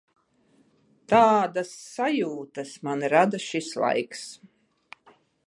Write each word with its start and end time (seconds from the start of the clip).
Tādas 1.11 1.73
sajūtas 1.89 2.73
man 2.89 3.07
rada 3.15 3.41
šis 3.49 3.71
laiks. 3.85 4.27